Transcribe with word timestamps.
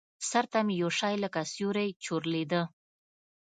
سر 0.29 0.45
ته 0.51 0.59
مې 0.65 0.75
يو 0.81 0.89
شى 0.99 1.13
لکه 1.23 1.41
سيورى 1.53 1.87
چورلېده. 2.03 2.61